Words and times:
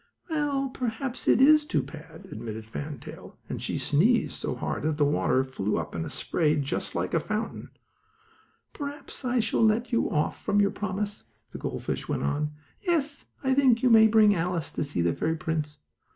"Well, 0.31 0.69
perhaps 0.69 1.27
it 1.27 1.39
is 1.39 1.63
too 1.63 1.83
bad," 1.83 2.25
admitted 2.31 2.65
Fan 2.65 2.97
Tail, 2.97 3.37
and 3.47 3.61
she 3.61 3.77
sneezed 3.77 4.31
so 4.31 4.55
hard 4.55 4.81
that 4.81 4.97
the 4.97 5.05
water 5.05 5.43
flew 5.43 5.77
up 5.77 5.93
in 5.93 6.03
a 6.03 6.09
spray, 6.09 6.55
just 6.55 6.95
like 6.95 7.13
a 7.13 7.19
fountain. 7.19 7.69
"Perhaps 8.73 9.23
I 9.23 9.39
shall 9.39 9.63
let 9.63 9.91
you 9.91 10.09
off 10.09 10.43
from 10.43 10.59
your 10.59 10.71
promise," 10.71 11.25
the 11.51 11.59
gold 11.59 11.83
fish 11.83 12.09
went 12.09 12.23
on. 12.23 12.49
"Yes, 12.81 13.27
I 13.43 13.53
think 13.53 13.83
you 13.83 13.91
may 13.91 14.07
bring 14.07 14.33
Alice 14.33 14.71
to 14.71 14.83
see 14.83 15.01
the 15.03 15.13
fairy 15.13 15.35
prince." 15.35 15.77